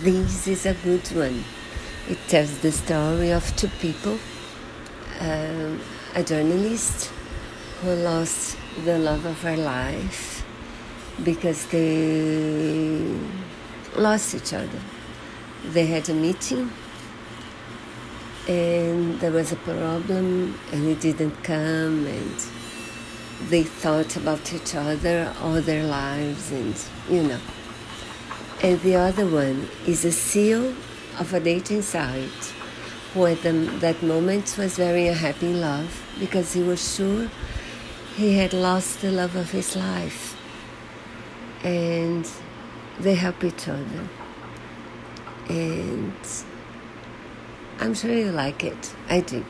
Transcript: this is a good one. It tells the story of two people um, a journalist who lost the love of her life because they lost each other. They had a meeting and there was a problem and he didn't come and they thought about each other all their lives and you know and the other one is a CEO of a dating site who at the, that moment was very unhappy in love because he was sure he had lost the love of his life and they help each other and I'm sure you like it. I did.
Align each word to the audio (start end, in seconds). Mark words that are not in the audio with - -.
this 0.00 0.48
is 0.48 0.64
a 0.66 0.74
good 0.74 1.06
one. 1.08 1.44
It 2.08 2.18
tells 2.28 2.58
the 2.58 2.72
story 2.72 3.30
of 3.30 3.44
two 3.56 3.68
people 3.80 4.18
um, 5.20 5.80
a 6.14 6.22
journalist 6.22 7.10
who 7.80 7.90
lost 7.90 8.56
the 8.84 8.98
love 8.98 9.24
of 9.26 9.40
her 9.42 9.56
life 9.56 10.44
because 11.22 11.66
they 11.66 13.16
lost 13.96 14.34
each 14.34 14.52
other. 14.52 14.80
They 15.64 15.86
had 15.86 16.08
a 16.08 16.14
meeting 16.14 16.72
and 18.48 19.20
there 19.20 19.30
was 19.30 19.52
a 19.52 19.56
problem 19.56 20.58
and 20.72 20.86
he 20.86 20.94
didn't 20.94 21.44
come 21.44 22.06
and 22.06 22.36
they 23.48 23.62
thought 23.62 24.16
about 24.16 24.52
each 24.52 24.74
other 24.74 25.32
all 25.40 25.60
their 25.60 25.84
lives 25.84 26.50
and 26.50 26.74
you 27.08 27.22
know 27.22 27.38
and 28.62 28.80
the 28.82 28.94
other 28.94 29.26
one 29.26 29.68
is 29.86 30.04
a 30.04 30.08
CEO 30.08 30.74
of 31.18 31.34
a 31.34 31.40
dating 31.40 31.82
site 31.82 32.54
who 33.12 33.26
at 33.26 33.42
the, 33.42 33.52
that 33.80 34.02
moment 34.02 34.56
was 34.56 34.76
very 34.76 35.08
unhappy 35.08 35.50
in 35.50 35.60
love 35.60 36.02
because 36.18 36.52
he 36.52 36.62
was 36.62 36.94
sure 36.94 37.28
he 38.16 38.36
had 38.36 38.52
lost 38.52 39.00
the 39.00 39.10
love 39.10 39.34
of 39.36 39.50
his 39.50 39.74
life 39.76 40.36
and 41.64 42.28
they 43.00 43.14
help 43.14 43.42
each 43.42 43.68
other 43.68 44.08
and 45.48 46.14
I'm 47.80 47.94
sure 47.94 48.12
you 48.12 48.30
like 48.30 48.62
it. 48.62 48.94
I 49.08 49.20
did. 49.20 49.44